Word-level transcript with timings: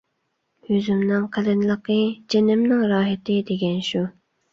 «يۈزۈمنىڭ 0.69 1.27
قېلىنلىقى 1.35 1.97
جېنىمنىڭ 2.35 2.81
راھىتى» 2.93 3.37
دېگەن 3.51 3.77
شۇ. 3.91 4.03